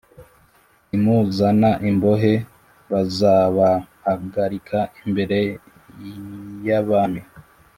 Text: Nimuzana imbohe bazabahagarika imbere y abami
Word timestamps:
Nimuzana 0.89 1.69
imbohe 1.89 2.33
bazabahagarika 2.91 4.79
imbere 5.03 5.37
y 6.67 6.71
abami 6.79 7.21